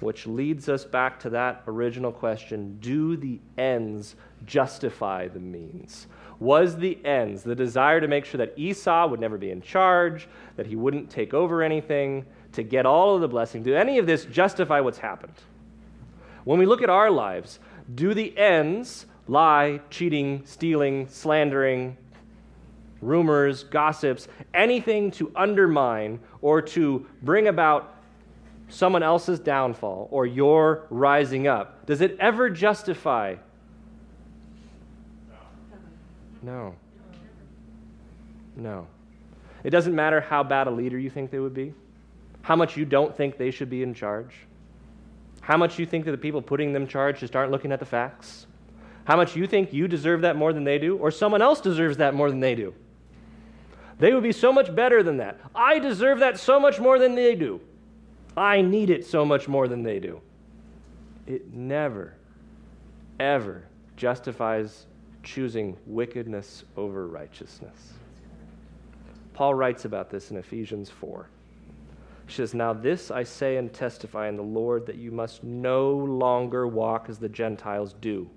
[0.00, 6.06] Which leads us back to that original question do the ends justify the means?
[6.40, 10.28] Was the ends the desire to make sure that Esau would never be in charge,
[10.56, 13.62] that he wouldn't take over anything, to get all of the blessing?
[13.62, 15.34] Do any of this justify what's happened?
[16.44, 17.60] When we look at our lives,
[17.94, 21.96] do the ends lie, cheating, stealing, slandering,
[23.04, 27.94] rumors, gossips, anything to undermine or to bring about
[28.68, 33.36] someone else's downfall or your rising up, does it ever justify?
[36.42, 36.74] No.
[38.56, 38.86] No.
[39.62, 41.72] It doesn't matter how bad a leader you think they would be,
[42.42, 44.34] how much you don't think they should be in charge,
[45.40, 47.78] how much you think that the people putting them in charge just aren't looking at
[47.78, 48.46] the facts,
[49.04, 51.96] how much you think you deserve that more than they do, or someone else deserves
[51.96, 52.74] that more than they do.
[53.98, 55.38] They would be so much better than that.
[55.54, 57.60] I deserve that so much more than they do.
[58.36, 60.20] I need it so much more than they do.
[61.26, 62.14] It never,
[63.20, 63.64] ever
[63.96, 64.86] justifies
[65.22, 67.94] choosing wickedness over righteousness.
[69.32, 71.28] Paul writes about this in Ephesians 4.
[72.26, 75.90] He says, Now this I say and testify in the Lord that you must no
[75.90, 78.28] longer walk as the Gentiles do,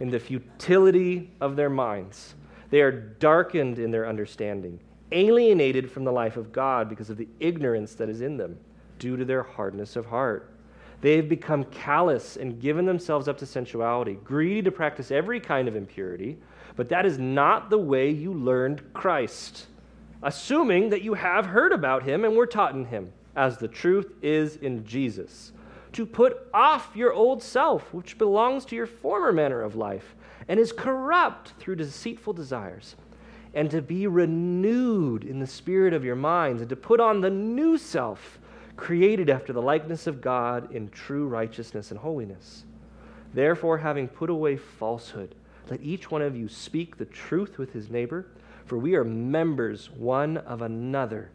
[0.00, 2.34] in the futility of their minds.
[2.70, 4.80] They are darkened in their understanding,
[5.12, 8.58] alienated from the life of God because of the ignorance that is in them
[8.98, 10.52] due to their hardness of heart.
[11.00, 15.68] They have become callous and given themselves up to sensuality, greedy to practice every kind
[15.68, 16.38] of impurity,
[16.74, 19.66] but that is not the way you learned Christ,
[20.22, 24.12] assuming that you have heard about him and were taught in him, as the truth
[24.22, 25.52] is in Jesus.
[25.92, 30.16] To put off your old self, which belongs to your former manner of life
[30.48, 32.96] and is corrupt through deceitful desires,
[33.58, 37.28] and to be renewed in the spirit of your minds, and to put on the
[37.28, 38.38] new self
[38.76, 42.62] created after the likeness of God in true righteousness and holiness.
[43.34, 45.34] Therefore, having put away falsehood,
[45.68, 48.28] let each one of you speak the truth with his neighbor,
[48.64, 51.32] for we are members one of another.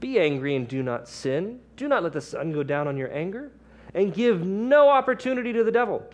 [0.00, 1.60] Be angry and do not sin.
[1.76, 3.52] Do not let the sun go down on your anger,
[3.92, 6.08] and give no opportunity to the devil.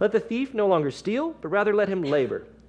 [0.00, 2.46] Let the thief no longer steal, but rather let him labor,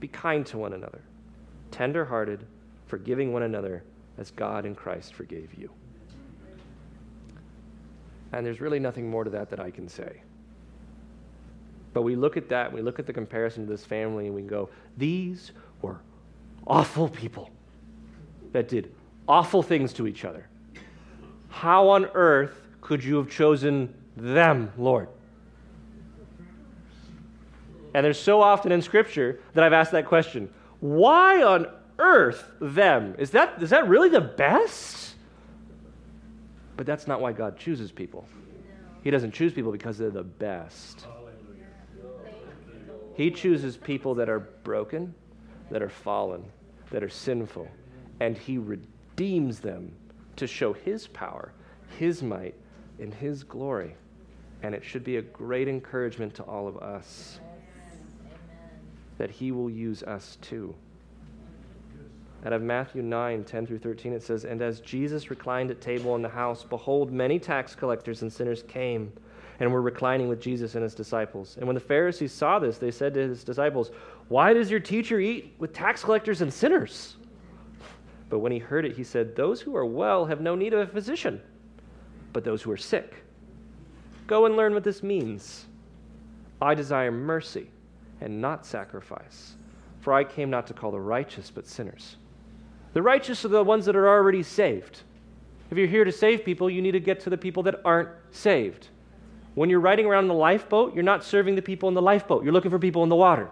[0.00, 1.02] Be kind to one another,
[1.70, 2.46] tender hearted,
[2.86, 3.84] forgiving one another,
[4.18, 5.70] as God in Christ forgave you.
[8.32, 10.22] And there's really nothing more to that that I can say.
[11.92, 14.42] But we look at that, we look at the comparison to this family, and we
[14.42, 16.00] go, these were
[16.66, 17.50] awful people
[18.52, 18.92] that did
[19.26, 20.48] awful things to each other.
[21.48, 25.08] How on earth could you have chosen them, Lord?
[27.94, 31.66] And there's so often in Scripture that I've asked that question why on
[31.98, 33.14] earth them?
[33.18, 35.14] Is that, is that really the best?
[36.76, 38.26] But that's not why God chooses people.
[39.04, 41.06] He doesn't choose people because they're the best.
[43.14, 45.14] He chooses people that are broken,
[45.70, 46.44] that are fallen,
[46.90, 47.68] that are sinful,
[48.20, 49.92] and He redeems them
[50.36, 51.52] to show His power,
[51.98, 52.54] His might,
[52.98, 53.94] and His glory.
[54.62, 57.40] And it should be a great encouragement to all of us
[59.20, 60.74] that He will use us too.
[62.46, 66.16] Out of Matthew 9, 10 through 13, it says, And as Jesus reclined at table
[66.16, 69.12] in the house, behold, many tax collectors and sinners came
[69.58, 71.58] and were reclining with Jesus and his disciples.
[71.58, 73.90] And when the Pharisees saw this, they said to his disciples,
[74.28, 77.16] Why does your teacher eat with tax collectors and sinners?
[78.30, 80.80] But when he heard it, he said, Those who are well have no need of
[80.80, 81.42] a physician,
[82.32, 83.16] but those who are sick.
[84.26, 85.66] Go and learn what this means.
[86.62, 87.68] I desire mercy
[88.20, 89.54] and not sacrifice,
[90.00, 92.16] for I came not to call the righteous, but sinners.
[92.92, 95.02] The righteous are the ones that are already saved.
[95.70, 98.08] If you're here to save people, you need to get to the people that aren't
[98.32, 98.88] saved.
[99.54, 102.44] When you're riding around in the lifeboat, you're not serving the people in the lifeboat.
[102.44, 103.48] You're looking for people in the water.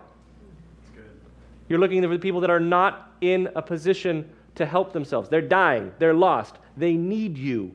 [1.68, 5.28] You're looking for the people that are not in a position to help themselves.
[5.28, 7.74] They're dying, they're lost, they need you.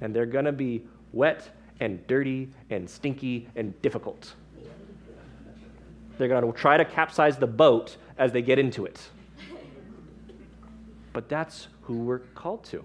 [0.00, 1.48] And they're going to be wet
[1.80, 4.34] and dirty and stinky and difficult.
[6.18, 9.00] They're going to try to capsize the boat as they get into it.
[11.12, 12.84] But that's who we're called to.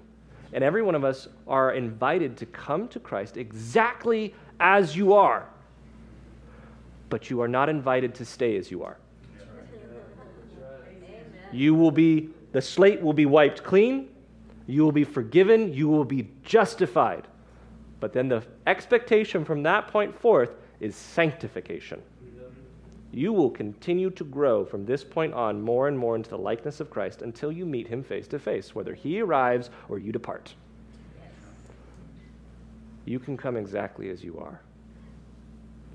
[0.54, 5.50] And every one of us are invited to come to Christ exactly as you are.
[7.10, 8.98] But you are not invited to stay as you are.
[11.52, 14.10] You will be, the slate will be wiped clean.
[14.68, 15.74] You will be forgiven.
[15.74, 17.28] You will be justified.
[18.00, 22.02] But then the expectation from that point forth is sanctification
[23.14, 26.80] you will continue to grow from this point on more and more into the likeness
[26.80, 30.56] of Christ until you meet him face to face, whether he arrives or you depart.
[33.06, 34.62] You can come exactly as you are.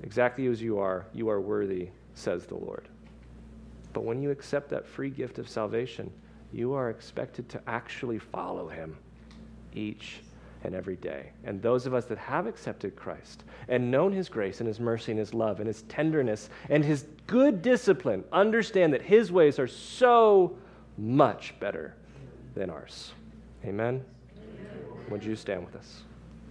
[0.01, 2.87] Exactly as you are, you are worthy, says the Lord.
[3.91, 6.11] But when you accept that free gift of salvation,
[6.53, 8.95] you are expected to actually follow him
[9.73, 10.21] each
[10.63, 11.31] and every day.
[11.43, 15.11] And those of us that have accepted Christ and known his grace and his mercy
[15.11, 19.67] and his love and his tenderness and his good discipline understand that his ways are
[19.67, 20.57] so
[20.97, 21.95] much better
[22.55, 23.13] than ours.
[23.63, 24.03] Amen?
[24.37, 25.05] Amen.
[25.09, 26.03] Would you stand with us?